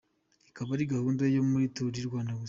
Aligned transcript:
Ikaba 0.49 0.69
ari 0.75 0.91
gahunda 0.93 1.23
yo 1.35 1.41
muri 1.49 1.65
Tour 1.75 1.91
du 1.95 2.07
Rwanda 2.09 2.31
gusa. 2.33 2.39